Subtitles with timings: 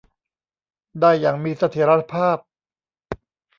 [0.99, 2.37] ได้อย่างมีเสถียรภาพ